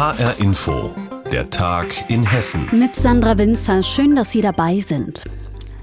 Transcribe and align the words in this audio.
HR 0.00 0.40
Info, 0.40 0.94
der 1.30 1.44
Tag 1.50 2.10
in 2.10 2.24
Hessen. 2.26 2.66
Mit 2.72 2.96
Sandra 2.96 3.36
Winzer, 3.36 3.82
schön, 3.82 4.16
dass 4.16 4.32
Sie 4.32 4.40
dabei 4.40 4.78
sind. 4.78 5.24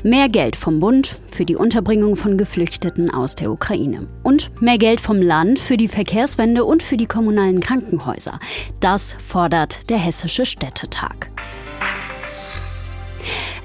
Mehr 0.02 0.28
Geld 0.28 0.56
vom 0.56 0.80
Bund 0.80 1.18
für 1.28 1.46
die 1.46 1.56
Unterbringung 1.56 2.16
von 2.16 2.36
Geflüchteten 2.36 3.12
aus 3.14 3.36
der 3.36 3.52
Ukraine. 3.52 4.08
Und 4.24 4.60
mehr 4.60 4.80
Geld 4.80 5.02
vom 5.02 5.22
Land 5.22 5.60
für 5.60 5.78
die 5.78 5.88
Verkehrswende 5.88 6.66
und 6.66 6.82
für 6.82 6.98
die 6.98 7.06
kommunalen 7.06 7.60
Krankenhäuser. 7.60 8.40
Das 8.80 9.16
fordert 9.24 9.88
der 9.92 10.00
Hessische 10.00 10.48
Städtetag. 10.48 11.30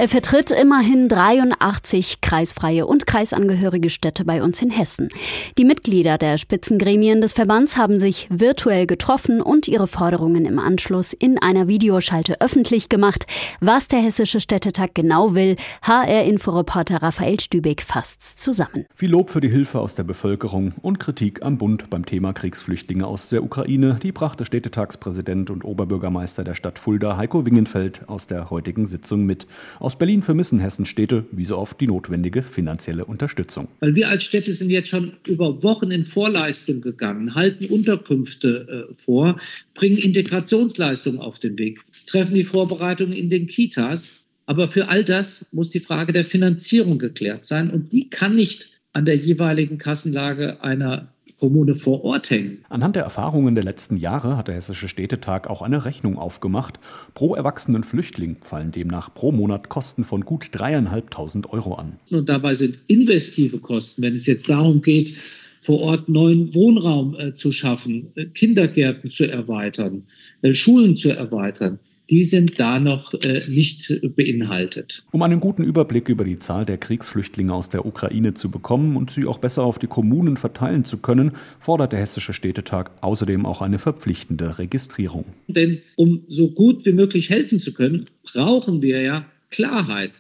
Er 0.03 0.09
vertritt 0.09 0.51
immerhin 0.51 1.09
83 1.09 2.21
kreisfreie 2.21 2.87
und 2.87 3.07
kreisangehörige 3.07 3.89
Städte 3.89 4.25
bei 4.25 4.43
uns 4.43 4.61
in 4.61 4.71
Hessen. 4.71 5.11
Die 5.59 5.65
Mitglieder 5.65 6.19
der 6.19 6.39
Spitzengremien 6.39 7.21
des 7.21 7.35
Verbands 7.35 7.77
haben 7.77 8.01
sich 8.01 8.27
virtuell 8.29 8.89
getroffen 8.89 9.41
und 9.41 9.69
ihre 9.69 9.87
Forderungen 9.87 10.45
im 10.45 10.59
Anschluss 10.59 11.13
in 11.13 11.39
einer 11.39 11.69
Videoschalte 11.69 12.41
öffentlich 12.41 12.89
gemacht. 12.89 13.29
Was 13.61 13.87
der 13.87 14.01
Hessische 14.01 14.41
Städtetag 14.41 14.93
genau 14.93 15.37
will, 15.37 15.55
HR-Inforeporter 15.83 17.01
Raphael 17.01 17.39
Stübeck 17.39 17.81
fasst 17.81 18.41
zusammen. 18.43 18.87
Viel 18.97 19.11
Lob 19.13 19.31
für 19.31 19.41
die 19.41 19.51
Hilfe 19.51 19.79
aus 19.79 19.95
der 19.95 20.03
Bevölkerung 20.03 20.73
und 20.83 20.99
Kritik 20.99 21.45
am 21.45 21.59
Bund 21.59 21.91
beim 21.91 22.07
Thema 22.07 22.33
Kriegsflüchtlinge 22.33 23.07
aus 23.07 23.29
der 23.29 23.45
Ukraine, 23.45 24.01
die 24.03 24.11
brachte 24.11 24.47
Städtetagspräsident 24.47 25.49
und 25.49 25.65
Oberbürgermeister 25.65 26.43
der 26.43 26.55
Stadt 26.55 26.81
Fulda 26.81 27.17
Heiko 27.17 27.47
Wingenfeld 27.47 28.09
aus 28.09 28.27
der 28.27 28.51
heutigen 28.51 28.87
Sitzung 28.87 29.27
mit. 29.27 29.47
Aus 29.79 29.92
Berlin 29.97 30.23
vermissen 30.23 30.59
Hessenstädte 30.59 31.25
wie 31.33 31.45
so 31.45 31.57
oft 31.59 31.81
die 31.81 31.87
notwendige 31.87 32.43
finanzielle 32.43 33.05
Unterstützung. 33.05 33.69
Weil 33.81 33.95
wir 33.95 34.09
als 34.09 34.25
Städte 34.25 34.55
sind 34.55 34.71
jetzt 34.71 34.89
schon 34.89 35.13
über 35.27 35.63
Wochen 35.63 35.91
in 35.91 36.03
Vorleistung 36.03 36.81
gegangen, 36.81 37.35
halten 37.35 37.67
Unterkünfte 37.67 38.89
äh, 38.91 38.95
vor, 38.95 39.39
bringen 39.75 39.99
Integrationsleistungen 39.99 41.21
auf 41.21 41.39
den 41.39 41.59
Weg, 41.59 41.81
treffen 42.07 42.35
die 42.35 42.45
Vorbereitungen 42.45 43.13
in 43.13 43.31
den 43.31 43.47
Kitas. 43.47 44.13
Aber 44.47 44.69
für 44.69 44.89
all 44.89 45.05
das 45.05 45.47
muss 45.53 45.71
die 45.71 45.81
Frage 45.81 46.13
der 46.13 46.25
Finanzierung 46.25 46.99
geklärt 46.99 47.45
sein 47.45 47.71
und 47.71 47.93
die 47.93 48.11
kann 48.11 48.35
nicht 48.35 48.81
an 48.93 49.05
der 49.05 49.17
jeweiligen 49.17 49.79
Kassenlage 49.79 50.63
einer 50.63 51.13
Kommune 51.43 51.75
vor 51.75 52.05
Ort 52.05 52.31
hängen. 52.31 52.59
Anhand 52.69 52.95
der 52.95 53.03
Erfahrungen 53.03 53.57
der 53.57 53.65
letzten 53.65 53.97
Jahre 53.97 54.37
hat 54.37 54.47
der 54.47 54.55
Hessische 54.55 54.87
Städtetag 54.87 55.51
auch 55.51 55.61
eine 55.61 55.85
Rechnung 55.85 56.17
aufgemacht. 56.17 56.79
Pro 57.15 57.35
erwachsenen 57.35 57.83
Flüchtling 57.83 58.37
fallen 58.43 58.71
demnach 58.71 59.13
pro 59.13 59.33
Monat 59.33 59.69
Kosten 59.69 60.05
von 60.05 60.25
gut 60.25 60.51
dreieinhalbtausend 60.53 61.53
Euro 61.53 61.75
an. 61.75 61.95
Und 62.13 62.29
dabei 62.29 62.55
sind 62.55 62.79
investive 62.87 63.59
Kosten, 63.59 64.03
wenn 64.03 64.15
es 64.15 64.25
jetzt 64.27 64.49
darum 64.49 64.83
geht, 64.83 65.17
vor 65.63 65.81
Ort 65.81 66.09
neuen 66.09 66.55
Wohnraum 66.55 67.17
äh, 67.19 67.35
zu 67.35 67.51
schaffen, 67.51 68.13
äh, 68.15 68.27
Kindergärten 68.27 69.11
zu 69.11 69.29
erweitern, 69.29 70.05
äh, 70.43 70.53
Schulen 70.53 70.97
zu 70.97 71.11
erweitern 71.11 71.81
die 72.13 72.25
sind 72.25 72.61
da 72.61 72.79
noch 72.79 73.15
äh, 73.15 73.43
nicht 73.49 73.91
beinhaltet. 74.15 75.03
Um 75.13 75.23
einen 75.23 75.41
guten 75.41 75.65
Überblick 75.65 76.11
über 76.11 76.25
die 76.25 76.39
Zahl 76.39 76.67
der 76.67 76.77
Kriegsflüchtlinge 76.77 77.55
aus 77.55 77.71
der 77.71 77.87
Ukraine 77.87 78.35
zu 78.35 78.51
bekommen 78.51 78.99
und 78.99 79.11
sie 79.11 79.25
auch 79.25 79.39
besser 79.39 79.63
auf 79.63 79.79
die 79.79 79.87
Kommunen 79.87 80.37
verteilen 80.37 80.85
zu 80.85 80.99
können, 80.99 81.33
fordert 81.59 81.93
der 81.93 82.01
Hessische 82.01 82.35
Städtetag 82.35 82.91
außerdem 83.01 83.47
auch 83.47 83.63
eine 83.63 83.79
verpflichtende 83.79 84.59
Registrierung. 84.59 85.25
Denn 85.49 85.79
um 85.97 86.25
so 86.29 86.51
gut 86.51 86.85
wie 86.85 86.93
möglich 86.93 87.31
helfen 87.31 87.61
zu 87.61 87.73
können, 87.73 88.05
brauchen 88.31 88.83
wir 88.83 89.01
ja 89.01 89.25
Klarheit 89.51 90.13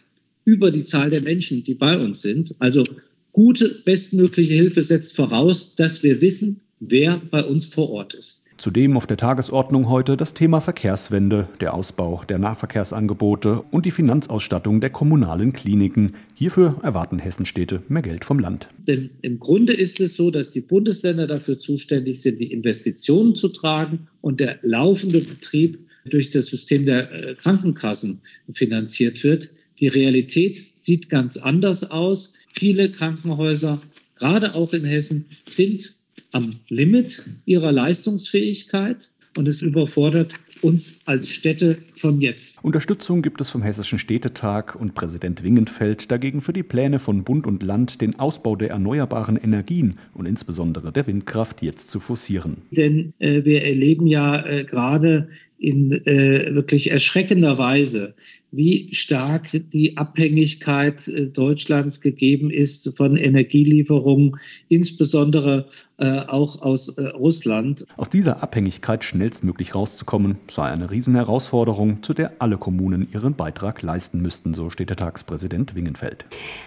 über 0.46 0.70
die 0.70 0.84
Zahl 0.84 1.10
der 1.10 1.20
Menschen, 1.20 1.62
die 1.62 1.74
bei 1.74 1.98
uns 1.98 2.22
sind. 2.22 2.54
Also 2.58 2.84
gute, 3.32 3.68
bestmögliche 3.84 4.54
Hilfe 4.54 4.82
setzt 4.82 5.14
voraus, 5.14 5.74
dass 5.74 6.02
wir 6.02 6.22
wissen, 6.22 6.62
wer 6.80 7.20
bei 7.30 7.44
uns 7.44 7.66
vor 7.66 7.90
Ort 7.90 8.14
ist. 8.14 8.41
Zudem 8.58 8.96
auf 8.96 9.06
der 9.06 9.16
Tagesordnung 9.16 9.88
heute 9.88 10.16
das 10.16 10.34
Thema 10.34 10.60
Verkehrswende, 10.60 11.48
der 11.60 11.74
Ausbau 11.74 12.22
der 12.28 12.38
Nahverkehrsangebote 12.38 13.62
und 13.70 13.86
die 13.86 13.90
Finanzausstattung 13.90 14.80
der 14.80 14.90
kommunalen 14.90 15.52
Kliniken. 15.52 16.14
Hierfür 16.34 16.78
erwarten 16.82 17.18
Hessenstädte 17.18 17.82
mehr 17.88 18.02
Geld 18.02 18.24
vom 18.24 18.38
Land. 18.38 18.68
Denn 18.86 19.10
im 19.22 19.40
Grunde 19.40 19.72
ist 19.72 20.00
es 20.00 20.14
so, 20.14 20.30
dass 20.30 20.50
die 20.50 20.60
Bundesländer 20.60 21.26
dafür 21.26 21.58
zuständig 21.58 22.20
sind, 22.20 22.40
die 22.40 22.52
Investitionen 22.52 23.34
zu 23.34 23.48
tragen 23.48 24.06
und 24.20 24.38
der 24.38 24.58
laufende 24.62 25.20
Betrieb 25.20 25.78
durch 26.04 26.30
das 26.30 26.46
System 26.46 26.84
der 26.84 27.10
äh, 27.12 27.34
Krankenkassen 27.34 28.20
finanziert 28.52 29.24
wird. 29.24 29.50
Die 29.80 29.88
Realität 29.88 30.64
sieht 30.74 31.08
ganz 31.08 31.36
anders 31.36 31.90
aus. 31.90 32.34
Viele 32.52 32.90
Krankenhäuser, 32.90 33.80
gerade 34.14 34.54
auch 34.54 34.72
in 34.72 34.84
Hessen, 34.84 35.26
sind 35.48 35.96
am 36.32 36.56
Limit 36.68 37.22
ihrer 37.44 37.72
Leistungsfähigkeit 37.72 39.10
und 39.36 39.48
es 39.48 39.62
überfordert 39.62 40.34
uns 40.60 40.94
als 41.06 41.28
Städte 41.28 41.78
schon 41.96 42.20
jetzt. 42.20 42.62
Unterstützung 42.62 43.22
gibt 43.22 43.40
es 43.40 43.50
vom 43.50 43.62
Hessischen 43.62 43.98
Städtetag 43.98 44.76
und 44.76 44.94
Präsident 44.94 45.42
Wingenfeld 45.42 46.10
dagegen 46.10 46.40
für 46.40 46.52
die 46.52 46.62
Pläne 46.62 46.98
von 46.98 47.24
Bund 47.24 47.46
und 47.46 47.62
Land, 47.62 48.00
den 48.00 48.18
Ausbau 48.18 48.56
der 48.56 48.70
erneuerbaren 48.70 49.36
Energien 49.36 49.98
und 50.14 50.26
insbesondere 50.26 50.92
der 50.92 51.06
Windkraft 51.06 51.62
jetzt 51.62 51.88
zu 51.88 51.98
forcieren. 51.98 52.58
Denn 52.70 53.12
äh, 53.18 53.44
wir 53.44 53.64
erleben 53.64 54.06
ja 54.06 54.44
äh, 54.46 54.64
gerade 54.64 55.28
in 55.62 55.92
äh, 56.06 56.54
wirklich 56.54 56.90
erschreckender 56.90 57.56
Weise, 57.56 58.14
wie 58.50 58.92
stark 58.92 59.48
die 59.72 59.96
Abhängigkeit 59.96 61.06
äh, 61.08 61.28
Deutschlands 61.28 62.00
gegeben 62.00 62.50
ist 62.50 62.92
von 62.96 63.16
Energielieferungen, 63.16 64.36
insbesondere 64.68 65.68
äh, 66.02 66.20
auch 66.26 66.62
aus 66.62 66.88
äh, 66.88 67.06
Russland. 67.08 67.86
Aus 67.96 68.10
dieser 68.10 68.42
Abhängigkeit 68.42 69.04
schnellstmöglich 69.04 69.74
rauszukommen, 69.74 70.36
sei 70.48 70.64
eine 70.64 70.90
Riesenherausforderung, 70.90 72.02
zu 72.02 72.12
der 72.12 72.32
alle 72.40 72.58
Kommunen 72.58 73.06
ihren 73.12 73.36
Beitrag 73.36 73.82
leisten 73.82 74.20
müssten, 74.20 74.52
so 74.52 74.68
steht 74.68 74.90
der 74.90 74.96
Tagspräsident 74.96 75.76
Wingenfeld. 75.76 76.24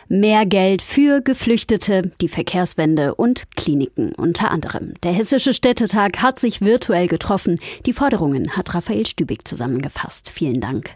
Mehr 0.08 0.46
Geld 0.46 0.82
für 0.82 1.20
Geflüchtete, 1.22 2.12
die 2.22 2.30
Verkehrswende 2.30 3.16
und 3.16 3.44
Kliniken 3.58 4.14
unter 4.14 4.52
anderem. 4.52 4.94
Der 5.04 5.12
Hessische 5.12 5.54
Städtetag 5.54 6.22
hat 6.22 6.40
sich 6.40 6.62
virtuell 6.62 7.08
getroffen. 7.08 7.60
Die 7.86 7.94
Forderungen 7.94 8.56
hat 8.56 8.74
Raphael 8.74 8.85
Stübig 9.06 9.46
zusammengefasst. 9.46 10.30
Vielen 10.30 10.62
Dank. 10.62 10.96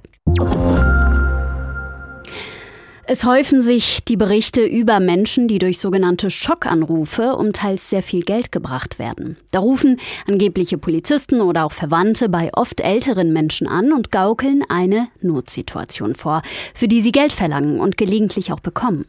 Es 3.11 3.25
häufen 3.25 3.59
sich 3.59 4.05
die 4.05 4.17
Berichte 4.17 4.63
über 4.63 4.99
Menschen, 4.99 5.47
die 5.47 5.57
durch 5.57 5.79
sogenannte 5.79 6.29
Schockanrufe 6.29 7.37
um 7.37 7.53
teils 7.53 7.89
sehr 7.89 8.03
viel 8.03 8.21
Geld 8.21 8.51
gebracht 8.51 8.99
werden. 8.99 9.35
Da 9.49 9.57
rufen 9.57 9.99
angebliche 10.27 10.77
Polizisten 10.77 11.41
oder 11.41 11.65
auch 11.65 11.71
Verwandte 11.71 12.29
bei 12.29 12.51
oft 12.53 12.81
älteren 12.81 13.33
Menschen 13.33 13.65
an 13.65 13.93
und 13.93 14.11
gaukeln 14.11 14.63
eine 14.69 15.07
Notsituation 15.21 16.13
vor, 16.13 16.43
für 16.75 16.87
die 16.87 17.01
sie 17.01 17.11
Geld 17.11 17.33
verlangen 17.33 17.79
und 17.79 17.97
gelegentlich 17.97 18.53
auch 18.53 18.59
bekommen. 18.59 19.05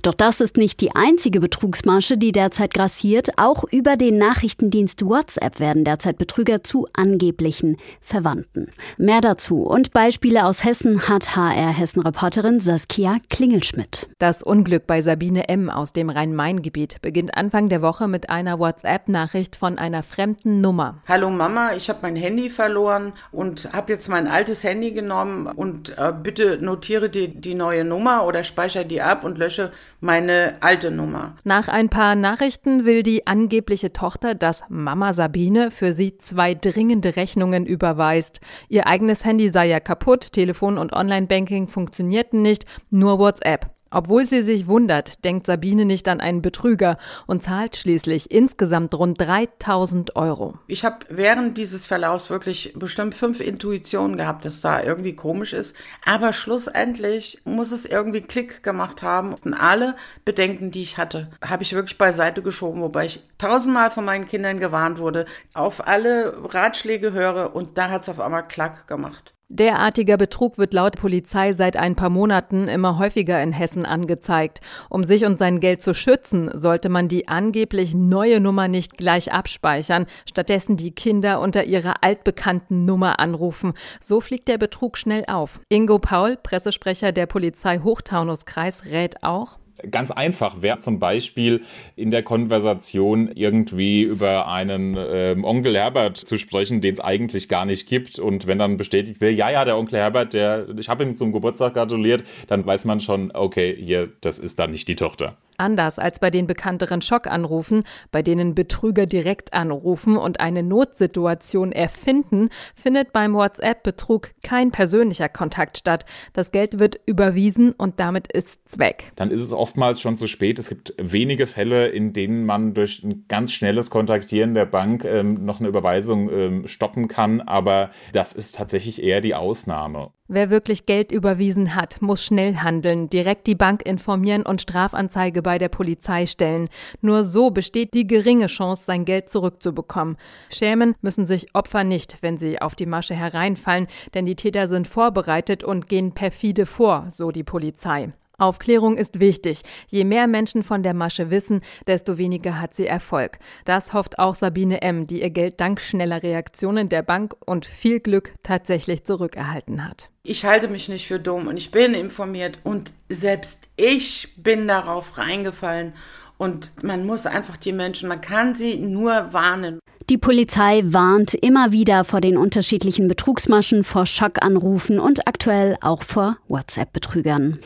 Doch 0.00 0.14
das 0.14 0.40
ist 0.40 0.56
nicht 0.56 0.80
die 0.80 0.96
einzige 0.96 1.38
Betrugsmasche, 1.40 2.16
die 2.16 2.32
derzeit 2.32 2.72
grassiert. 2.72 3.36
Auch 3.36 3.64
über 3.70 3.96
den 3.96 4.16
Nachrichtendienst 4.16 5.04
WhatsApp 5.04 5.60
werden 5.60 5.84
derzeit 5.84 6.16
Betrüger 6.16 6.64
zu 6.64 6.86
angeblichen 6.94 7.76
Verwandten. 8.00 8.68
Mehr 8.96 9.20
dazu 9.20 9.64
und 9.64 9.92
Beispiele 9.92 10.46
aus 10.46 10.64
Hessen 10.64 11.10
hat 11.10 11.36
HR 11.36 11.74
Hessen-Reporterin 11.74 12.58
Saskia 12.58 13.18
Klingelschmidt. 13.34 14.06
Das 14.20 14.44
Unglück 14.44 14.86
bei 14.86 15.02
Sabine 15.02 15.48
M. 15.48 15.68
aus 15.68 15.92
dem 15.92 16.08
Rhein-Main-Gebiet 16.08 17.02
beginnt 17.02 17.36
Anfang 17.36 17.68
der 17.68 17.82
Woche 17.82 18.06
mit 18.06 18.30
einer 18.30 18.60
WhatsApp-Nachricht 18.60 19.56
von 19.56 19.76
einer 19.76 20.04
fremden 20.04 20.60
Nummer. 20.60 21.02
Hallo 21.08 21.30
Mama, 21.30 21.72
ich 21.76 21.88
habe 21.88 21.98
mein 22.02 22.14
Handy 22.14 22.48
verloren 22.48 23.12
und 23.32 23.72
habe 23.72 23.92
jetzt 23.92 24.08
mein 24.08 24.28
altes 24.28 24.62
Handy 24.62 24.92
genommen 24.92 25.48
und 25.48 25.98
äh, 25.98 26.12
bitte 26.12 26.58
notiere 26.58 27.10
die, 27.10 27.26
die 27.26 27.54
neue 27.54 27.84
Nummer 27.84 28.24
oder 28.24 28.44
speichere 28.44 28.84
die 28.84 29.02
ab 29.02 29.24
und 29.24 29.36
lösche 29.36 29.72
meine 30.00 30.54
alte 30.60 30.92
Nummer. 30.92 31.34
Nach 31.42 31.66
ein 31.66 31.88
paar 31.88 32.14
Nachrichten 32.14 32.84
will 32.84 33.02
die 33.02 33.26
angebliche 33.26 33.92
Tochter, 33.92 34.36
dass 34.36 34.62
Mama 34.68 35.12
Sabine 35.12 35.72
für 35.72 35.92
sie 35.92 36.18
zwei 36.18 36.54
dringende 36.54 37.16
Rechnungen 37.16 37.66
überweist. 37.66 38.40
Ihr 38.68 38.86
eigenes 38.86 39.24
Handy 39.24 39.48
sei 39.48 39.66
ja 39.66 39.80
kaputt, 39.80 40.32
Telefon 40.32 40.78
und 40.78 40.92
Online-Banking 40.92 41.66
funktionierten 41.66 42.40
nicht, 42.40 42.64
nur 42.90 43.23
WhatsApp. 43.24 43.74
Obwohl 43.94 44.24
sie 44.24 44.42
sich 44.42 44.66
wundert, 44.66 45.24
denkt 45.24 45.46
Sabine 45.46 45.84
nicht 45.84 46.08
an 46.08 46.20
einen 46.20 46.42
Betrüger 46.42 46.98
und 47.28 47.44
zahlt 47.44 47.76
schließlich 47.76 48.32
insgesamt 48.32 48.92
rund 48.92 49.20
3000 49.20 50.16
Euro. 50.16 50.58
Ich 50.66 50.84
habe 50.84 51.06
während 51.10 51.56
dieses 51.56 51.86
Verlaufs 51.86 52.28
wirklich 52.28 52.72
bestimmt 52.74 53.14
fünf 53.14 53.40
Intuitionen 53.40 54.16
gehabt, 54.16 54.44
dass 54.44 54.60
da 54.60 54.82
irgendwie 54.82 55.14
komisch 55.14 55.52
ist. 55.52 55.76
Aber 56.04 56.32
schlussendlich 56.32 57.40
muss 57.44 57.70
es 57.70 57.86
irgendwie 57.86 58.22
Klick 58.22 58.64
gemacht 58.64 59.02
haben. 59.02 59.36
Und 59.44 59.54
alle 59.54 59.94
Bedenken, 60.24 60.72
die 60.72 60.82
ich 60.82 60.98
hatte, 60.98 61.30
habe 61.40 61.62
ich 61.62 61.72
wirklich 61.72 61.96
beiseite 61.96 62.42
geschoben, 62.42 62.82
wobei 62.82 63.06
ich 63.06 63.22
tausendmal 63.38 63.92
von 63.92 64.04
meinen 64.04 64.26
Kindern 64.26 64.58
gewarnt 64.58 64.98
wurde, 64.98 65.24
auf 65.52 65.86
alle 65.86 66.34
Ratschläge 66.52 67.12
höre 67.12 67.54
und 67.54 67.78
da 67.78 67.90
hat 67.90 68.02
es 68.02 68.08
auf 68.08 68.18
einmal 68.18 68.48
Klack 68.48 68.88
gemacht. 68.88 69.33
Derartiger 69.50 70.16
Betrug 70.16 70.56
wird 70.56 70.72
laut 70.72 70.96
Polizei 70.96 71.52
seit 71.52 71.76
ein 71.76 71.96
paar 71.96 72.08
Monaten 72.08 72.66
immer 72.66 72.98
häufiger 72.98 73.42
in 73.42 73.52
Hessen 73.52 73.84
angezeigt. 73.84 74.60
Um 74.88 75.04
sich 75.04 75.26
und 75.26 75.38
sein 75.38 75.60
Geld 75.60 75.82
zu 75.82 75.92
schützen, 75.94 76.50
sollte 76.54 76.88
man 76.88 77.08
die 77.08 77.28
angeblich 77.28 77.94
neue 77.94 78.40
Nummer 78.40 78.68
nicht 78.68 78.96
gleich 78.96 79.32
abspeichern, 79.32 80.06
stattdessen 80.26 80.78
die 80.78 80.92
Kinder 80.92 81.40
unter 81.40 81.64
ihrer 81.64 82.02
altbekannten 82.02 82.86
Nummer 82.86 83.20
anrufen. 83.20 83.74
So 84.00 84.22
fliegt 84.22 84.48
der 84.48 84.58
Betrug 84.58 84.96
schnell 84.96 85.24
auf. 85.26 85.60
Ingo 85.68 85.98
Paul, 85.98 86.36
Pressesprecher 86.36 87.12
der 87.12 87.26
Polizei 87.26 87.80
Hochtaunuskreis, 87.80 88.86
rät 88.86 89.22
auch, 89.22 89.58
Ganz 89.90 90.10
einfach 90.10 90.62
wäre 90.62 90.78
zum 90.78 90.98
Beispiel 90.98 91.62
in 91.96 92.10
der 92.10 92.22
Konversation 92.22 93.30
irgendwie 93.34 94.02
über 94.02 94.48
einen 94.48 94.96
ähm, 94.98 95.44
Onkel 95.44 95.76
Herbert 95.76 96.16
zu 96.16 96.38
sprechen, 96.38 96.80
den 96.80 96.94
es 96.94 97.00
eigentlich 97.00 97.48
gar 97.48 97.64
nicht 97.64 97.88
gibt. 97.88 98.18
Und 98.18 98.46
wenn 98.46 98.58
dann 98.58 98.76
bestätigt 98.76 99.20
wird, 99.20 99.36
ja, 99.36 99.50
ja, 99.50 99.64
der 99.64 99.76
Onkel 99.76 99.98
Herbert, 99.98 100.34
der, 100.34 100.66
ich 100.78 100.88
habe 100.88 101.04
ihm 101.04 101.16
zum 101.16 101.32
Geburtstag 101.32 101.74
gratuliert, 101.74 102.24
dann 102.48 102.64
weiß 102.64 102.84
man 102.84 103.00
schon, 103.00 103.30
okay, 103.32 103.76
hier, 103.78 104.10
das 104.20 104.38
ist 104.38 104.58
dann 104.58 104.70
nicht 104.70 104.88
die 104.88 104.96
Tochter. 104.96 105.36
Anders 105.56 105.98
als 105.98 106.18
bei 106.18 106.30
den 106.30 106.46
bekannteren 106.46 107.02
Schockanrufen, 107.02 107.84
bei 108.10 108.22
denen 108.22 108.54
Betrüger 108.54 109.06
direkt 109.06 109.52
anrufen 109.52 110.16
und 110.16 110.40
eine 110.40 110.62
Notsituation 110.62 111.72
erfinden, 111.72 112.48
findet 112.74 113.12
beim 113.12 113.34
WhatsApp-Betrug 113.34 114.30
kein 114.42 114.70
persönlicher 114.70 115.28
Kontakt 115.28 115.78
statt. 115.78 116.04
Das 116.32 116.52
Geld 116.52 116.78
wird 116.78 117.00
überwiesen 117.06 117.72
und 117.72 118.00
damit 118.00 118.32
ist's 118.32 118.78
weg. 118.78 119.12
Dann 119.16 119.30
ist 119.30 119.40
es 119.40 119.52
oftmals 119.52 120.00
schon 120.00 120.16
zu 120.16 120.26
spät. 120.26 120.58
Es 120.58 120.68
gibt 120.68 120.94
wenige 120.98 121.46
Fälle, 121.46 121.88
in 121.88 122.12
denen 122.12 122.44
man 122.44 122.74
durch 122.74 123.02
ein 123.02 123.26
ganz 123.28 123.52
schnelles 123.52 123.90
Kontaktieren 123.90 124.54
der 124.54 124.66
Bank 124.66 125.04
ähm, 125.04 125.44
noch 125.44 125.60
eine 125.60 125.68
Überweisung 125.68 126.30
ähm, 126.30 126.68
stoppen 126.68 127.08
kann, 127.08 127.40
aber 127.40 127.90
das 128.12 128.32
ist 128.32 128.56
tatsächlich 128.56 129.02
eher 129.02 129.20
die 129.20 129.34
Ausnahme. 129.34 130.10
Wer 130.26 130.48
wirklich 130.48 130.86
Geld 130.86 131.12
überwiesen 131.12 131.74
hat, 131.74 132.00
muss 132.00 132.24
schnell 132.24 132.56
handeln, 132.56 133.10
direkt 133.10 133.46
die 133.46 133.54
Bank 133.54 133.84
informieren 133.84 134.46
und 134.46 134.62
Strafanzeige 134.62 135.42
bei 135.42 135.58
der 135.58 135.68
Polizei 135.68 136.24
stellen. 136.24 136.70
Nur 137.02 137.24
so 137.24 137.50
besteht 137.50 137.92
die 137.92 138.06
geringe 138.06 138.46
Chance, 138.46 138.84
sein 138.86 139.04
Geld 139.04 139.28
zurückzubekommen. 139.28 140.16
Schämen 140.48 140.94
müssen 141.02 141.26
sich 141.26 141.54
Opfer 141.54 141.84
nicht, 141.84 142.16
wenn 142.22 142.38
sie 142.38 142.58
auf 142.62 142.74
die 142.74 142.86
Masche 142.86 143.14
hereinfallen, 143.14 143.86
denn 144.14 144.24
die 144.24 144.34
Täter 144.34 144.66
sind 144.66 144.88
vorbereitet 144.88 145.62
und 145.62 145.88
gehen 145.88 146.12
perfide 146.12 146.64
vor, 146.64 147.04
so 147.10 147.30
die 147.30 147.44
Polizei. 147.44 148.14
Aufklärung 148.44 148.96
ist 148.96 149.20
wichtig. 149.20 149.62
Je 149.88 150.04
mehr 150.04 150.26
Menschen 150.26 150.62
von 150.62 150.82
der 150.82 150.94
Masche 150.94 151.30
wissen, 151.30 151.62
desto 151.86 152.18
weniger 152.18 152.60
hat 152.60 152.74
sie 152.74 152.86
Erfolg. 152.86 153.38
Das 153.64 153.92
hofft 153.92 154.18
auch 154.18 154.34
Sabine 154.34 154.82
M., 154.82 155.06
die 155.06 155.22
ihr 155.22 155.30
Geld 155.30 155.60
dank 155.60 155.80
schneller 155.80 156.22
Reaktionen 156.22 156.88
der 156.88 157.02
Bank 157.02 157.34
und 157.44 157.66
viel 157.66 158.00
Glück 158.00 158.34
tatsächlich 158.42 159.04
zurückerhalten 159.04 159.84
hat. 159.84 160.10
Ich 160.22 160.44
halte 160.44 160.68
mich 160.68 160.88
nicht 160.88 161.06
für 161.06 161.18
dumm 161.18 161.48
und 161.48 161.56
ich 161.56 161.70
bin 161.70 161.94
informiert 161.94 162.58
und 162.62 162.92
selbst 163.08 163.68
ich 163.76 164.34
bin 164.36 164.68
darauf 164.68 165.18
reingefallen. 165.18 165.92
Und 166.36 166.82
man 166.82 167.06
muss 167.06 167.26
einfach 167.26 167.56
die 167.56 167.72
Menschen, 167.72 168.08
man 168.08 168.20
kann 168.20 168.54
sie 168.54 168.76
nur 168.76 169.32
warnen. 169.32 169.78
Die 170.10 170.18
Polizei 170.18 170.82
warnt 170.84 171.32
immer 171.32 171.72
wieder 171.72 172.04
vor 172.04 172.20
den 172.20 172.36
unterschiedlichen 172.36 173.08
Betrugsmaschen, 173.08 173.84
vor 173.84 174.04
Schockanrufen 174.04 175.00
und 175.00 175.26
aktuell 175.26 175.78
auch 175.80 176.02
vor 176.02 176.36
WhatsApp-Betrügern. 176.48 177.58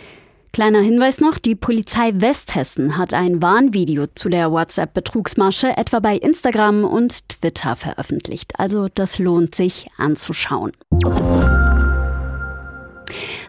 Kleiner 0.53 0.81
Hinweis 0.81 1.21
noch, 1.21 1.39
die 1.39 1.55
Polizei 1.55 2.13
Westhessen 2.15 2.97
hat 2.97 3.15
ein 3.15 3.43
Warnvideo 3.43 4.07
zu 4.15 4.29
der 4.29 4.51
WhatsApp-Betrugsmasche 4.51 5.77
etwa 5.77 6.01
bei 6.01 6.17
Instagram 6.17 6.85
und 6.85 7.29
Twitter 7.29 7.77
veröffentlicht. 7.77 8.59
Also 8.59 8.89
das 8.93 9.19
lohnt 9.19 9.55
sich 9.55 9.87
anzuschauen. 9.99 10.73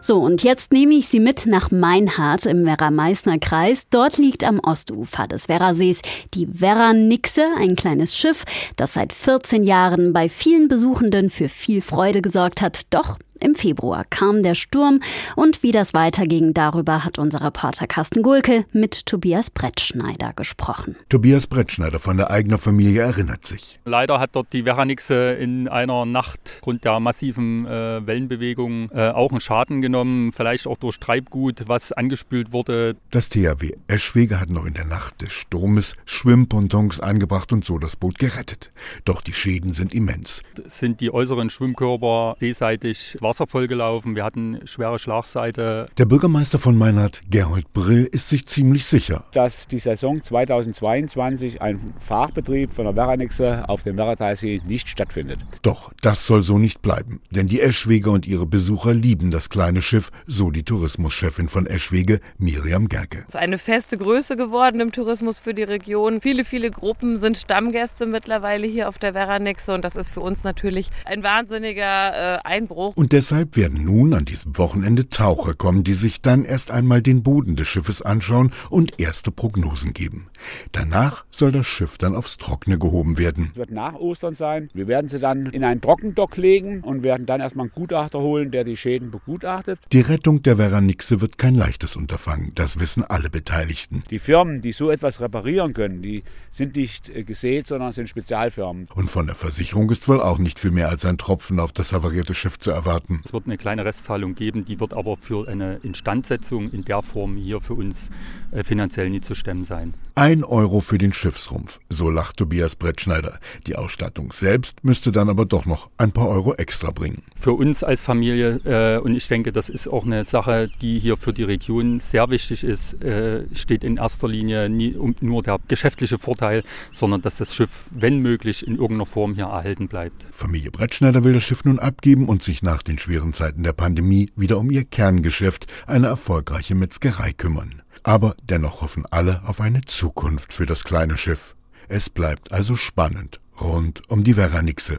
So, 0.02 0.18
und 0.18 0.42
jetzt 0.42 0.72
nehme 0.72 0.94
ich 0.94 1.08
Sie 1.08 1.20
mit 1.20 1.46
nach 1.46 1.70
Meinhardt 1.70 2.46
im 2.46 2.64
Werra-Meißner-Kreis. 2.64 3.88
Dort 3.90 4.16
liegt 4.16 4.44
am 4.44 4.58
Ostufer 4.58 5.26
des 5.26 5.48
Werrasees 5.48 6.00
die 6.34 6.48
Werra-Nixe, 6.60 7.44
ein 7.58 7.76
kleines 7.76 8.16
Schiff, 8.16 8.44
das 8.76 8.94
seit 8.94 9.12
14 9.12 9.62
Jahren 9.62 10.12
bei 10.12 10.28
vielen 10.28 10.68
Besuchenden 10.68 11.28
für 11.28 11.48
viel 11.48 11.82
Freude 11.82 12.22
gesorgt 12.22 12.62
hat. 12.62 12.92
Doch 12.94 13.18
im 13.40 13.54
Februar 13.54 14.04
kam 14.08 14.42
der 14.42 14.54
Sturm 14.54 15.00
und 15.36 15.62
wie 15.62 15.72
das 15.72 15.94
weiterging, 15.94 16.54
darüber 16.54 17.04
hat 17.04 17.18
unser 17.18 17.42
Reporter 17.42 17.86
Carsten 17.86 18.22
Gulke 18.22 18.64
mit 18.72 19.06
Tobias 19.06 19.50
Brettschneider 19.50 20.32
gesprochen. 20.34 20.96
Tobias 21.08 21.46
Brettschneider 21.46 21.98
von 21.98 22.16
der 22.16 22.30
eigenen 22.30 22.58
Familie 22.58 23.02
erinnert 23.02 23.46
sich. 23.46 23.80
Leider 23.84 24.20
hat 24.20 24.30
dort 24.34 24.52
die 24.52 24.62
Veranixe 24.64 25.32
in 25.32 25.68
einer 25.68 26.04
Nacht 26.06 26.40
aufgrund 26.56 26.84
der 26.84 27.00
massiven 27.00 27.66
äh, 27.66 28.06
Wellenbewegung 28.06 28.90
äh, 28.90 29.08
auch 29.08 29.30
einen 29.30 29.40
Schaden 29.40 29.82
genommen, 29.82 30.32
vielleicht 30.32 30.66
auch 30.66 30.78
durch 30.78 30.98
Treibgut, 31.00 31.64
was 31.66 31.92
angespült 31.92 32.52
wurde. 32.52 32.96
Das 33.10 33.28
THW 33.28 33.72
Eschwege 33.88 34.40
hat 34.40 34.50
noch 34.50 34.66
in 34.66 34.74
der 34.74 34.84
Nacht 34.84 35.20
des 35.22 35.32
Sturmes 35.32 35.96
Schwimmpontons 36.04 37.00
angebracht 37.00 37.52
und 37.52 37.64
so 37.64 37.78
das 37.78 37.96
Boot 37.96 38.18
gerettet. 38.18 38.72
Doch 39.04 39.22
die 39.22 39.32
Schäden 39.32 39.72
sind 39.72 39.94
immens. 39.94 40.42
Sind 40.66 41.00
die 41.00 41.12
äußeren 41.12 41.50
Schwimmkörper 41.50 42.36
seeseitig 42.38 43.16
Wasser 43.30 43.46
vollgelaufen, 43.46 44.16
wir 44.16 44.24
hatten 44.24 44.58
schwere 44.64 44.98
Schlagseite. 44.98 45.86
Der 45.96 46.04
Bürgermeister 46.04 46.58
von 46.58 46.76
Meinhardt, 46.76 47.20
Gerhold 47.30 47.72
Brill, 47.72 48.08
ist 48.10 48.28
sich 48.28 48.44
ziemlich 48.44 48.86
sicher, 48.86 49.22
dass 49.32 49.68
die 49.68 49.78
Saison 49.78 50.20
2022 50.20 51.62
ein 51.62 51.94
Fahrbetrieb 52.00 52.72
von 52.72 52.86
der 52.86 52.96
Werranixe 52.96 53.68
auf 53.68 53.84
dem 53.84 53.96
Werratalsee 53.96 54.62
nicht 54.66 54.88
stattfindet. 54.88 55.38
Doch 55.62 55.92
das 56.02 56.26
soll 56.26 56.42
so 56.42 56.58
nicht 56.58 56.82
bleiben, 56.82 57.20
denn 57.30 57.46
die 57.46 57.60
Eschwege 57.60 58.10
und 58.10 58.26
ihre 58.26 58.46
Besucher 58.46 58.94
lieben 58.94 59.30
das 59.30 59.48
kleine 59.48 59.80
Schiff, 59.80 60.10
so 60.26 60.50
die 60.50 60.64
Tourismuschefin 60.64 61.48
von 61.48 61.66
Eschwege, 61.66 62.18
Miriam 62.36 62.88
Gerke. 62.88 63.18
Es 63.28 63.34
ist 63.34 63.36
eine 63.36 63.58
feste 63.58 63.96
Größe 63.96 64.36
geworden 64.36 64.80
im 64.80 64.90
Tourismus 64.90 65.38
für 65.38 65.54
die 65.54 65.62
Region. 65.62 66.20
Viele, 66.20 66.44
viele 66.44 66.72
Gruppen 66.72 67.16
sind 67.18 67.38
Stammgäste 67.38 68.06
mittlerweile 68.06 68.66
hier 68.66 68.88
auf 68.88 68.98
der 68.98 69.14
Werranixe 69.14 69.72
und 69.72 69.84
das 69.84 69.94
ist 69.94 70.08
für 70.08 70.20
uns 70.20 70.42
natürlich 70.42 70.90
ein 71.04 71.22
wahnsinniger 71.22 72.38
äh, 72.38 72.38
Einbruch. 72.42 72.94
Und 72.96 73.12
Deshalb 73.20 73.54
werden 73.54 73.84
nun 73.84 74.14
an 74.14 74.24
diesem 74.24 74.56
Wochenende 74.56 75.10
Taucher 75.10 75.52
kommen, 75.52 75.84
die 75.84 75.92
sich 75.92 76.22
dann 76.22 76.46
erst 76.46 76.70
einmal 76.70 77.02
den 77.02 77.22
Boden 77.22 77.54
des 77.54 77.68
Schiffes 77.68 78.00
anschauen 78.00 78.50
und 78.70 78.98
erste 78.98 79.30
Prognosen 79.30 79.92
geben. 79.92 80.28
Danach 80.72 81.26
soll 81.30 81.52
das 81.52 81.66
Schiff 81.66 81.98
dann 81.98 82.16
aufs 82.16 82.38
Trockene 82.38 82.78
gehoben 82.78 83.18
werden. 83.18 83.50
Es 83.52 83.58
wird 83.58 83.72
nach 83.72 83.92
Ostern 83.92 84.32
sein. 84.32 84.70
Wir 84.72 84.88
werden 84.88 85.08
sie 85.08 85.18
dann 85.18 85.44
in 85.44 85.64
einen 85.64 85.82
Trockendock 85.82 86.38
legen 86.38 86.80
und 86.80 87.02
werden 87.02 87.26
dann 87.26 87.42
erstmal 87.42 87.64
einen 87.64 87.74
Gutachter 87.74 88.20
holen, 88.20 88.52
der 88.52 88.64
die 88.64 88.78
Schäden 88.78 89.10
begutachtet. 89.10 89.80
Die 89.92 90.00
Rettung 90.00 90.42
der 90.42 90.56
Veranixe 90.56 91.20
wird 91.20 91.36
kein 91.36 91.56
leichtes 91.56 91.96
Unterfangen. 91.96 92.52
Das 92.54 92.80
wissen 92.80 93.04
alle 93.04 93.28
Beteiligten. 93.28 94.00
Die 94.08 94.18
Firmen, 94.18 94.62
die 94.62 94.72
so 94.72 94.88
etwas 94.88 95.20
reparieren 95.20 95.74
können, 95.74 96.00
die 96.00 96.22
sind 96.50 96.74
nicht 96.74 97.10
äh, 97.10 97.22
gesät, 97.22 97.66
sondern 97.66 97.92
sind 97.92 98.08
Spezialfirmen. 98.08 98.88
Und 98.94 99.10
von 99.10 99.26
der 99.26 99.36
Versicherung 99.36 99.90
ist 99.90 100.08
wohl 100.08 100.22
auch 100.22 100.38
nicht 100.38 100.58
viel 100.58 100.70
mehr 100.70 100.88
als 100.88 101.04
ein 101.04 101.18
Tropfen 101.18 101.60
auf 101.60 101.72
das 101.72 101.92
havarierte 101.92 102.32
Schiff 102.32 102.58
zu 102.58 102.70
erwarten 102.70 103.09
haben. 103.10 103.22
Es 103.24 103.32
wird 103.32 103.46
eine 103.46 103.58
kleine 103.58 103.84
Restzahlung 103.84 104.34
geben, 104.34 104.64
die 104.64 104.80
wird 104.80 104.94
aber 104.94 105.16
für 105.16 105.48
eine 105.48 105.76
Instandsetzung 105.82 106.70
in 106.70 106.84
der 106.84 107.02
Form 107.02 107.36
hier 107.36 107.60
für 107.60 107.74
uns 107.74 108.10
äh, 108.52 108.64
finanziell 108.64 109.10
nie 109.10 109.20
zu 109.20 109.34
stemmen 109.34 109.64
sein. 109.64 109.94
Ein 110.14 110.44
Euro 110.44 110.80
für 110.80 110.98
den 110.98 111.12
Schiffsrumpf, 111.12 111.80
so 111.88 112.10
lacht 112.10 112.36
Tobias 112.36 112.76
Brettschneider. 112.76 113.38
Die 113.66 113.76
Ausstattung 113.76 114.32
selbst 114.32 114.82
müsste 114.82 115.12
dann 115.12 115.28
aber 115.28 115.46
doch 115.46 115.66
noch 115.66 115.90
ein 115.98 116.12
paar 116.12 116.28
Euro 116.28 116.54
extra 116.54 116.90
bringen. 116.90 117.22
Für 117.36 117.52
uns 117.52 117.82
als 117.82 118.02
Familie, 118.02 118.60
äh, 118.64 118.98
und 118.98 119.14
ich 119.14 119.26
denke, 119.28 119.52
das 119.52 119.68
ist 119.68 119.88
auch 119.88 120.04
eine 120.04 120.24
Sache, 120.24 120.68
die 120.80 120.98
hier 120.98 121.16
für 121.16 121.32
die 121.32 121.44
Region 121.44 122.00
sehr 122.00 122.28
wichtig 122.30 122.64
ist, 122.64 123.02
äh, 123.02 123.44
steht 123.54 123.84
in 123.84 123.96
erster 123.96 124.28
Linie 124.28 124.68
nie 124.68 124.94
um, 124.94 125.14
nur 125.20 125.42
der 125.42 125.58
geschäftliche 125.68 126.18
Vorteil, 126.18 126.62
sondern 126.92 127.22
dass 127.22 127.36
das 127.36 127.54
Schiff, 127.54 127.84
wenn 127.90 128.20
möglich, 128.20 128.66
in 128.66 128.74
irgendeiner 128.74 129.06
Form 129.06 129.34
hier 129.34 129.44
erhalten 129.44 129.88
bleibt. 129.88 130.26
Familie 130.32 130.70
Brettschneider 130.70 131.24
will 131.24 131.32
das 131.32 131.44
Schiff 131.44 131.64
nun 131.64 131.78
abgeben 131.78 132.28
und 132.28 132.42
sich 132.42 132.62
nach 132.62 132.82
den 132.90 132.98
schweren 132.98 133.32
Zeiten 133.32 133.62
der 133.62 133.72
Pandemie 133.72 134.30
wieder 134.36 134.58
um 134.58 134.70
ihr 134.70 134.84
Kerngeschäft, 134.84 135.66
eine 135.86 136.08
erfolgreiche 136.08 136.74
Metzgerei, 136.74 137.32
kümmern. 137.32 137.82
Aber 138.02 138.34
dennoch 138.42 138.82
hoffen 138.82 139.04
alle 139.10 139.42
auf 139.46 139.60
eine 139.60 139.82
Zukunft 139.82 140.52
für 140.52 140.66
das 140.66 140.84
kleine 140.84 141.16
Schiff. 141.16 141.54
Es 141.88 142.10
bleibt 142.10 142.52
also 142.52 142.74
spannend 142.74 143.40
rund 143.60 144.02
um 144.08 144.24
die 144.24 144.34
Veranixe. 144.34 144.98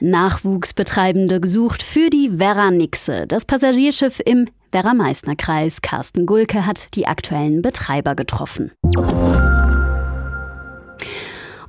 Nachwuchsbetreibende 0.00 1.40
gesucht 1.40 1.82
für 1.82 2.10
die 2.10 2.38
Veranixe, 2.38 3.26
das 3.28 3.44
Passagierschiff 3.44 4.20
im 4.24 4.48
Werra-Meißner-Kreis. 4.72 5.80
Carsten 5.82 6.26
Gulke 6.26 6.66
hat 6.66 6.88
die 6.94 7.06
aktuellen 7.06 7.62
Betreiber 7.62 8.16
getroffen. 8.16 8.72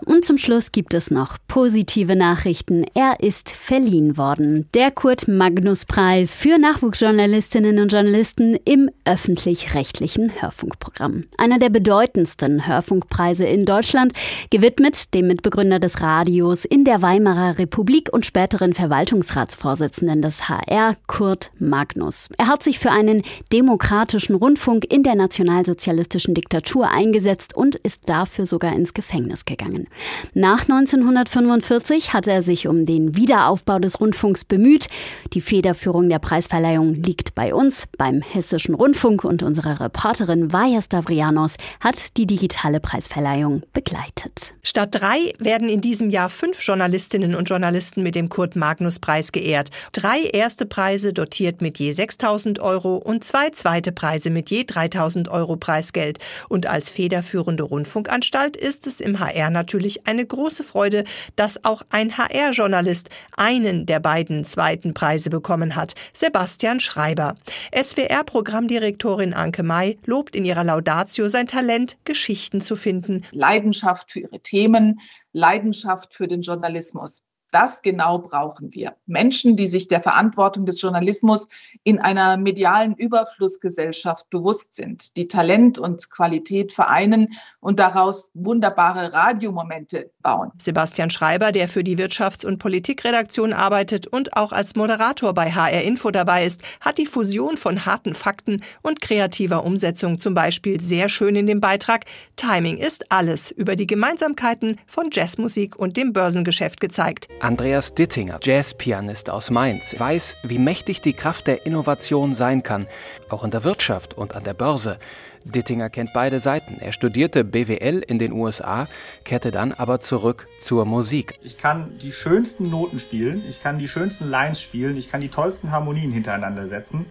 Und 0.05 0.25
zum 0.25 0.37
Schluss 0.37 0.71
gibt 0.71 0.93
es 0.93 1.11
noch 1.11 1.37
positive 1.47 2.15
Nachrichten. 2.15 2.85
Er 2.93 3.19
ist 3.19 3.51
verliehen 3.51 4.17
worden. 4.17 4.67
Der 4.73 4.91
Kurt-Magnus-Preis 4.91 6.33
für 6.33 6.57
Nachwuchsjournalistinnen 6.57 7.79
und 7.79 7.91
Journalisten 7.91 8.57
im 8.65 8.89
öffentlich-rechtlichen 9.05 10.41
Hörfunkprogramm. 10.41 11.25
Einer 11.37 11.59
der 11.59 11.69
bedeutendsten 11.69 12.67
Hörfunkpreise 12.67 13.45
in 13.45 13.65
Deutschland, 13.65 14.13
gewidmet 14.49 15.13
dem 15.13 15.27
Mitbegründer 15.27 15.79
des 15.79 16.01
Radios 16.01 16.65
in 16.65 16.83
der 16.83 17.01
Weimarer 17.01 17.57
Republik 17.57 18.09
und 18.11 18.25
späteren 18.25 18.73
Verwaltungsratsvorsitzenden 18.73 20.21
des 20.21 20.49
HR, 20.49 20.95
Kurt 21.07 21.51
Magnus. 21.59 22.29
Er 22.37 22.47
hat 22.47 22.63
sich 22.63 22.79
für 22.79 22.91
einen 22.91 23.23
demokratischen 23.51 24.35
Rundfunk 24.35 24.91
in 24.91 25.03
der 25.03 25.15
nationalsozialistischen 25.15 26.33
Diktatur 26.33 26.89
eingesetzt 26.89 27.55
und 27.55 27.75
ist 27.75 28.09
dafür 28.09 28.45
sogar 28.45 28.73
ins 28.73 28.93
Gefängnis 28.93 29.45
gegangen. 29.45 29.87
Nach 30.33 30.61
1945 30.61 32.13
hat 32.13 32.27
er 32.27 32.41
sich 32.41 32.67
um 32.67 32.85
den 32.85 33.15
Wiederaufbau 33.15 33.79
des 33.79 33.99
Rundfunks 33.99 34.45
bemüht. 34.45 34.87
Die 35.33 35.41
Federführung 35.41 36.09
der 36.09 36.19
Preisverleihung 36.19 36.95
liegt 36.95 37.35
bei 37.35 37.53
uns, 37.53 37.87
beim 37.97 38.21
Hessischen 38.21 38.75
Rundfunk 38.75 39.23
und 39.23 39.43
unsere 39.43 39.79
Reporterin 39.79 40.53
Vaja 40.53 40.81
Stavrianos 40.81 41.55
hat 41.79 42.17
die 42.17 42.25
digitale 42.25 42.79
Preisverleihung 42.79 43.63
begleitet. 43.73 44.53
Statt 44.63 44.89
drei 44.91 45.33
werden 45.39 45.69
in 45.69 45.81
diesem 45.81 46.09
Jahr 46.09 46.29
fünf 46.29 46.61
Journalistinnen 46.61 47.35
und 47.35 47.49
Journalisten 47.49 48.03
mit 48.03 48.15
dem 48.15 48.29
Kurt-Magnus-Preis 48.29 49.31
geehrt. 49.31 49.69
Drei 49.91 50.21
erste 50.21 50.65
Preise 50.65 51.13
dotiert 51.13 51.61
mit 51.61 51.77
je 51.79 51.91
6000 51.91 52.59
Euro 52.59 52.95
und 52.97 53.23
zwei 53.23 53.49
zweite 53.49 53.91
Preise 53.91 54.29
mit 54.29 54.49
je 54.49 54.63
3000 54.63 55.27
Euro 55.29 55.57
Preisgeld. 55.57 56.19
Und 56.49 56.67
als 56.67 56.89
federführende 56.89 57.63
Rundfunkanstalt 57.63 58.57
ist 58.57 58.87
es 58.87 58.99
im 58.99 59.19
HR 59.19 59.49
natürlich 59.49 59.82
eine 60.05 60.25
große 60.25 60.63
Freude, 60.63 61.03
dass 61.35 61.63
auch 61.63 61.83
ein 61.89 62.17
HR-Journalist 62.17 63.09
einen 63.35 63.85
der 63.85 63.99
beiden 63.99 64.45
zweiten 64.45 64.93
Preise 64.93 65.29
bekommen 65.29 65.75
hat, 65.75 65.93
Sebastian 66.13 66.79
Schreiber. 66.79 67.35
SWR-Programmdirektorin 67.75 69.33
Anke 69.33 69.63
May 69.63 69.97
lobt 70.05 70.35
in 70.35 70.45
ihrer 70.45 70.63
Laudatio 70.63 71.29
sein 71.29 71.47
Talent, 71.47 71.97
Geschichten 72.05 72.61
zu 72.61 72.75
finden. 72.75 73.23
Leidenschaft 73.31 74.11
für 74.11 74.21
ihre 74.21 74.39
Themen, 74.39 74.99
Leidenschaft 75.31 76.13
für 76.13 76.27
den 76.27 76.41
Journalismus. 76.41 77.23
Das 77.53 77.83
genau 77.83 78.17
brauchen 78.17 78.73
wir. 78.73 78.95
Menschen, 79.05 79.55
die 79.55 79.67
sich 79.67 79.87
der 79.87 79.99
Verantwortung 79.99 80.65
des 80.65 80.81
Journalismus 80.81 81.47
in 81.83 81.99
einer 81.99 82.35
medialen 82.35 82.95
Überflussgesellschaft 82.95 84.31
bewusst 84.31 84.73
sind, 84.73 85.15
die 85.17 85.27
Talent 85.27 85.77
und 85.77 86.09
Qualität 86.09 86.73
vereinen 86.73 87.29
und 87.59 87.77
daraus 87.77 88.31
wunderbare 88.33 89.13
Radiomomente 89.13 90.09
bauen. 90.23 90.51
Sebastian 90.57 91.11
Schreiber, 91.11 91.51
der 91.51 91.67
für 91.67 91.83
die 91.83 91.95
Wirtschafts- 91.95 92.43
und 92.43 92.57
Politikredaktion 92.57 93.53
arbeitet 93.53 94.07
und 94.07 94.35
auch 94.35 94.51
als 94.51 94.75
Moderator 94.75 95.35
bei 95.35 95.51
HR 95.51 95.83
Info 95.83 96.09
dabei 96.09 96.45
ist, 96.45 96.63
hat 96.81 96.97
die 96.97 97.05
Fusion 97.05 97.57
von 97.57 97.85
harten 97.85 98.15
Fakten 98.15 98.63
und 98.81 98.99
kreativer 98.99 99.63
Umsetzung 99.63 100.17
zum 100.17 100.33
Beispiel 100.33 100.81
sehr 100.81 101.07
schön 101.07 101.35
in 101.35 101.45
dem 101.45 101.61
Beitrag 101.61 102.05
Timing 102.35 102.77
ist 102.77 103.11
alles 103.11 103.51
über 103.51 103.75
die 103.75 103.85
Gemeinsamkeiten 103.85 104.79
von 104.87 105.09
Jazzmusik 105.11 105.75
und 105.75 105.97
dem 105.97 106.13
Börsengeschäft 106.13 106.81
gezeigt. 106.81 107.27
Andreas 107.43 107.93
Dittinger, 107.93 108.39
Jazzpianist 108.41 109.29
aus 109.29 109.51
Mainz, 109.51 109.99
weiß, 109.99 110.37
wie 110.43 110.59
mächtig 110.59 111.01
die 111.01 111.11
Kraft 111.11 111.47
der 111.47 111.65
Innovation 111.65 112.33
sein 112.35 112.63
kann, 112.63 112.87
auch 113.27 113.43
in 113.43 113.51
der 113.51 113.65
Wirtschaft 113.65 114.13
und 114.13 114.33
an 114.33 114.45
der 114.45 114.53
Börse. 114.53 114.97
Dittinger 115.43 115.89
kennt 115.89 116.13
beide 116.13 116.39
Seiten. 116.39 116.77
Er 116.79 116.93
studierte 116.93 117.43
BWL 117.43 118.01
in 118.07 118.17
den 118.17 118.31
USA, 118.31 118.87
kehrte 119.25 119.51
dann 119.51 119.73
aber 119.73 119.99
zurück 119.99 120.47
zur 120.61 120.85
Musik. 120.85 121.37
Ich 121.43 121.57
kann 121.57 121.97
die 121.97 122.13
schönsten 122.13 122.69
Noten 122.69 123.01
spielen, 123.01 123.43
ich 123.49 123.61
kann 123.61 123.77
die 123.77 123.89
schönsten 123.89 124.29
Lines 124.29 124.61
spielen, 124.61 124.95
ich 124.95 125.11
kann 125.11 125.19
die 125.19 125.27
tollsten 125.27 125.71
Harmonien 125.71 126.13
hintereinander 126.13 126.69
setzen. 126.69 127.07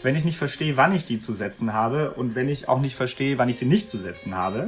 Wenn 0.00 0.16
ich 0.16 0.24
nicht 0.24 0.38
verstehe, 0.38 0.78
wann 0.78 0.94
ich 0.94 1.04
die 1.04 1.18
zu 1.18 1.34
setzen 1.34 1.74
habe 1.74 2.12
und 2.12 2.34
wenn 2.34 2.48
ich 2.48 2.70
auch 2.70 2.80
nicht 2.80 2.96
verstehe, 2.96 3.36
wann 3.36 3.50
ich 3.50 3.58
sie 3.58 3.66
nicht 3.66 3.90
zu 3.90 3.98
setzen 3.98 4.34
habe, 4.34 4.64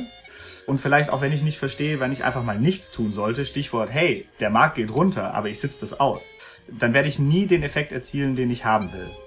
und 0.67 0.79
vielleicht 0.79 1.11
auch, 1.11 1.21
wenn 1.21 1.33
ich 1.33 1.43
nicht 1.43 1.59
verstehe, 1.59 2.01
wenn 2.01 2.13
ich 2.13 2.25
einfach 2.25 2.43
mal 2.43 2.59
nichts 2.59 2.91
tun 2.91 3.13
sollte, 3.13 3.45
Stichwort, 3.45 3.91
hey, 3.91 4.27
der 4.41 4.51
Markt 4.51 4.77
geht 4.77 4.93
runter, 4.93 5.35
aber 5.35 5.49
ich 5.49 5.61
sitze 5.61 5.81
das 5.81 5.99
aus, 5.99 6.27
dann 6.69 6.93
werde 6.93 7.09
ich 7.09 7.19
nie 7.19 7.47
den 7.47 7.63
Effekt 7.63 7.93
erzielen, 7.93 8.37
den 8.37 8.51
ich 8.51 8.65
haben 8.65 8.93
will. 8.93 9.26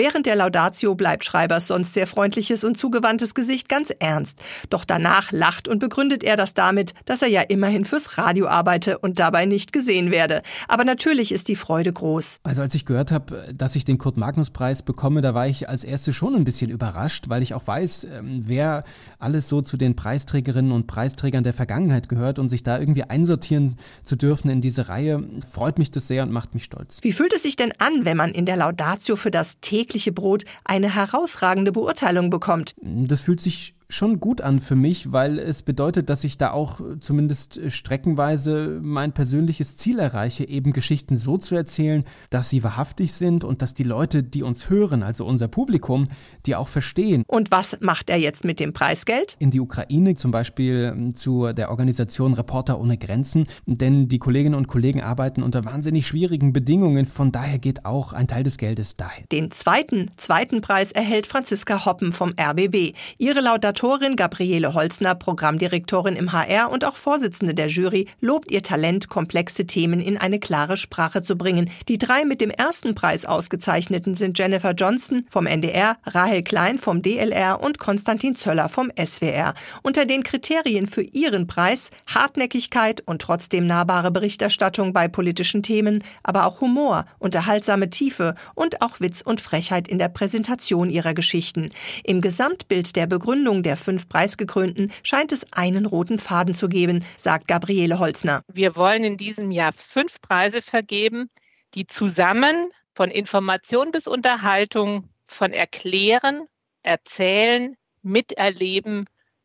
Während 0.00 0.26
der 0.26 0.36
Laudatio 0.36 0.94
bleibt 0.94 1.24
Schreibers 1.24 1.66
sonst 1.66 1.92
sehr 1.92 2.06
freundliches 2.06 2.62
und 2.62 2.78
zugewandtes 2.78 3.34
Gesicht 3.34 3.68
ganz 3.68 3.92
ernst. 3.98 4.38
Doch 4.70 4.84
danach 4.84 5.32
lacht 5.32 5.66
und 5.66 5.80
begründet 5.80 6.22
er 6.22 6.36
das 6.36 6.54
damit, 6.54 6.94
dass 7.04 7.20
er 7.20 7.26
ja 7.26 7.40
immerhin 7.40 7.84
fürs 7.84 8.16
Radio 8.16 8.46
arbeite 8.46 8.98
und 8.98 9.18
dabei 9.18 9.44
nicht 9.44 9.72
gesehen 9.72 10.12
werde. 10.12 10.42
Aber 10.68 10.84
natürlich 10.84 11.32
ist 11.32 11.48
die 11.48 11.56
Freude 11.56 11.92
groß. 11.92 12.38
Also 12.44 12.62
als 12.62 12.76
ich 12.76 12.86
gehört 12.86 13.10
habe, 13.10 13.52
dass 13.52 13.74
ich 13.74 13.84
den 13.84 13.98
Kurt-Magnus-Preis 13.98 14.82
bekomme, 14.82 15.20
da 15.20 15.34
war 15.34 15.48
ich 15.48 15.68
als 15.68 15.82
erstes 15.82 16.14
schon 16.14 16.36
ein 16.36 16.44
bisschen 16.44 16.70
überrascht, 16.70 17.24
weil 17.28 17.42
ich 17.42 17.54
auch 17.54 17.66
weiß, 17.66 18.04
ähm, 18.04 18.38
wer 18.46 18.84
alles 19.18 19.48
so 19.48 19.62
zu 19.62 19.76
den 19.76 19.96
Preisträgerinnen 19.96 20.70
und 20.70 20.86
Preisträgern 20.86 21.42
der 21.42 21.54
Vergangenheit 21.54 22.08
gehört 22.08 22.38
und 22.38 22.50
sich 22.50 22.62
da 22.62 22.78
irgendwie 22.78 23.02
einsortieren 23.02 23.74
zu 24.04 24.14
dürfen 24.14 24.48
in 24.48 24.60
diese 24.60 24.88
Reihe, 24.88 25.24
freut 25.44 25.76
mich 25.76 25.90
das 25.90 26.06
sehr 26.06 26.22
und 26.22 26.30
macht 26.30 26.54
mich 26.54 26.62
stolz. 26.62 27.00
Wie 27.02 27.10
fühlt 27.10 27.32
es 27.32 27.42
sich 27.42 27.56
denn 27.56 27.72
an, 27.78 28.04
wenn 28.04 28.16
man 28.16 28.30
in 28.30 28.46
der 28.46 28.54
Laudatio 28.54 29.16
für 29.16 29.32
das 29.32 29.58
tägliche 29.60 29.87
tägliche 29.88 30.12
Brot 30.12 30.44
eine 30.64 30.94
herausragende 30.94 31.72
Beurteilung 31.72 32.30
bekommt. 32.30 32.74
Das 32.82 33.22
fühlt 33.22 33.40
sich 33.40 33.74
schon 33.90 34.20
gut 34.20 34.42
an 34.42 34.58
für 34.58 34.76
mich, 34.76 35.12
weil 35.12 35.38
es 35.38 35.62
bedeutet, 35.62 36.10
dass 36.10 36.22
ich 36.22 36.36
da 36.36 36.50
auch 36.50 36.80
zumindest 37.00 37.60
streckenweise 37.70 38.80
mein 38.82 39.12
persönliches 39.12 39.78
Ziel 39.78 39.98
erreiche, 39.98 40.46
eben 40.46 40.72
Geschichten 40.72 41.16
so 41.16 41.38
zu 41.38 41.54
erzählen, 41.54 42.04
dass 42.28 42.50
sie 42.50 42.62
wahrhaftig 42.62 43.14
sind 43.14 43.44
und 43.44 43.62
dass 43.62 43.72
die 43.72 43.84
Leute, 43.84 44.22
die 44.22 44.42
uns 44.42 44.68
hören, 44.68 45.02
also 45.02 45.24
unser 45.24 45.48
Publikum, 45.48 46.08
die 46.44 46.54
auch 46.54 46.68
verstehen. 46.68 47.22
Und 47.26 47.50
was 47.50 47.80
macht 47.80 48.10
er 48.10 48.18
jetzt 48.18 48.44
mit 48.44 48.60
dem 48.60 48.74
Preisgeld? 48.74 49.36
In 49.38 49.50
die 49.50 49.60
Ukraine 49.60 50.14
zum 50.16 50.32
Beispiel 50.32 50.92
ähm, 50.94 51.14
zu 51.14 51.52
der 51.54 51.70
Organisation 51.70 52.34
Reporter 52.34 52.78
ohne 52.80 52.98
Grenzen, 52.98 53.46
denn 53.64 54.08
die 54.08 54.18
Kolleginnen 54.18 54.54
und 54.54 54.68
Kollegen 54.68 55.00
arbeiten 55.00 55.42
unter 55.42 55.64
wahnsinnig 55.64 56.06
schwierigen 56.06 56.52
Bedingungen, 56.52 57.06
von 57.06 57.32
daher 57.32 57.58
geht 57.58 57.86
auch 57.86 58.12
ein 58.12 58.28
Teil 58.28 58.42
des 58.42 58.58
Geldes 58.58 58.96
dahin. 58.96 59.24
Den 59.32 59.50
zweiten, 59.50 60.10
zweiten 60.18 60.60
Preis 60.60 60.92
erhält 60.92 61.26
Franziska 61.26 61.86
Hoppen 61.86 62.12
vom 62.12 62.34
RBB. 62.38 62.94
Ihre 63.16 63.40
Laudat 63.40 63.77
Moderatorin 63.78 64.16
Gabriele 64.16 64.74
Holzner, 64.74 65.14
Programmdirektorin 65.14 66.16
im 66.16 66.32
HR 66.32 66.72
und 66.72 66.84
auch 66.84 66.96
Vorsitzende 66.96 67.54
der 67.54 67.68
Jury, 67.68 68.08
lobt 68.20 68.50
ihr 68.50 68.60
Talent, 68.60 69.08
komplexe 69.08 69.68
Themen 69.68 70.00
in 70.00 70.18
eine 70.18 70.40
klare 70.40 70.76
Sprache 70.76 71.22
zu 71.22 71.36
bringen. 71.36 71.70
Die 71.86 71.96
drei 71.96 72.24
mit 72.24 72.40
dem 72.40 72.50
ersten 72.50 72.96
Preis 72.96 73.24
ausgezeichneten 73.24 74.16
sind 74.16 74.36
Jennifer 74.36 74.72
Johnson 74.72 75.26
vom 75.30 75.46
NDR, 75.46 75.96
Rahel 76.04 76.42
Klein 76.42 76.80
vom 76.80 77.02
DLR 77.02 77.60
und 77.62 77.78
Konstantin 77.78 78.34
Zöller 78.34 78.68
vom 78.68 78.90
SWR. 78.98 79.54
Unter 79.82 80.06
den 80.06 80.24
Kriterien 80.24 80.88
für 80.88 81.02
ihren 81.02 81.46
Preis 81.46 81.90
Hartnäckigkeit 82.08 83.04
und 83.06 83.22
trotzdem 83.22 83.68
nahbare 83.68 84.10
Berichterstattung 84.10 84.92
bei 84.92 85.06
politischen 85.06 85.62
Themen, 85.62 86.02
aber 86.24 86.46
auch 86.46 86.60
Humor, 86.60 87.04
unterhaltsame 87.20 87.90
Tiefe 87.90 88.34
und 88.56 88.82
auch 88.82 88.98
Witz 88.98 89.20
und 89.20 89.40
Frechheit 89.40 89.86
in 89.86 90.00
der 90.00 90.08
Präsentation 90.08 90.90
ihrer 90.90 91.14
Geschichten. 91.14 91.70
Im 92.02 92.20
Gesamtbild 92.20 92.96
der 92.96 93.06
Begründung 93.06 93.62
der 93.68 93.76
fünf 93.76 94.08
Preisgekrönten 94.08 94.90
scheint 95.02 95.30
es 95.30 95.46
einen 95.52 95.84
roten 95.84 96.18
Faden 96.18 96.54
zu 96.54 96.68
geben, 96.68 97.04
sagt 97.18 97.48
Gabriele 97.48 97.98
Holzner. 97.98 98.40
Wir 98.50 98.76
wollen 98.76 99.04
in 99.04 99.18
diesem 99.18 99.50
Jahr 99.50 99.74
fünf 99.74 100.22
Preise 100.22 100.62
vergeben, 100.62 101.28
die 101.74 101.86
zusammen 101.86 102.70
von 102.94 103.10
Information 103.10 103.90
bis 103.90 104.06
Unterhaltung, 104.06 105.10
von 105.26 105.52
Erklären, 105.52 106.46
Erzählen, 106.82 107.76
Miterleben, 108.02 109.04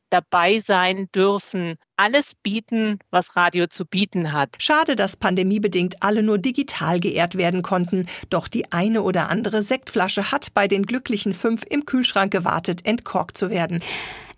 dabei 0.10 0.62
sein 0.66 1.10
dürfen, 1.14 1.76
alles 1.98 2.36
bieten, 2.36 3.00
was 3.12 3.36
Radio 3.36 3.68
zu 3.68 3.86
bieten 3.86 4.32
hat. 4.32 4.56
Schade, 4.60 4.96
dass 4.96 5.18
pandemiebedingt 5.18 6.02
alle 6.02 6.24
nur 6.24 6.38
digital 6.38 7.00
geehrt 7.00 7.38
werden 7.38 7.62
konnten. 7.62 8.08
Doch 8.30 8.48
die 8.48 8.72
eine 8.72 9.04
oder 9.04 9.30
andere 9.30 9.62
Sektflasche 9.62 10.32
hat 10.32 10.54
bei 10.54 10.68
den 10.68 10.84
glücklichen 10.84 11.34
fünf 11.34 11.64
im 11.70 11.86
Kühlschrank 11.86 12.32
gewartet, 12.32 12.86
entkorkt 12.86 13.38
zu 13.38 13.50
werden. 13.50 13.82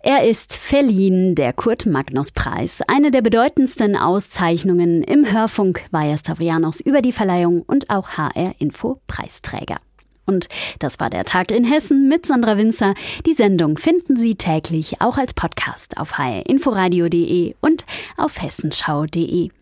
Er 0.00 0.24
ist 0.24 0.54
verliehen, 0.54 1.34
der 1.34 1.52
Kurt-Magnus-Preis, 1.52 2.82
eine 2.86 3.10
der 3.10 3.22
bedeutendsten 3.22 3.96
Auszeichnungen 3.96 5.02
im 5.02 5.32
Hörfunk 5.32 5.84
Vajas 5.90 6.20
Stavrianos 6.20 6.80
über 6.80 7.02
die 7.02 7.12
Verleihung 7.12 7.62
und 7.62 7.90
auch 7.90 8.10
HR-Info-Preisträger. 8.10 9.78
Und 10.26 10.48
das 10.78 11.00
war 11.00 11.08
der 11.08 11.24
Tag 11.24 11.50
in 11.50 11.64
Hessen 11.64 12.08
mit 12.08 12.26
Sandra 12.26 12.58
Winzer. 12.58 12.94
Die 13.24 13.34
Sendung 13.34 13.78
finden 13.78 14.16
Sie 14.16 14.34
täglich 14.34 15.00
auch 15.00 15.16
als 15.18 15.32
Podcast 15.34 15.96
auf 15.96 16.18
hrinforadio.de 16.18 17.54
und 17.60 17.84
auf 18.16 18.42
hessenschau.de. 18.42 19.55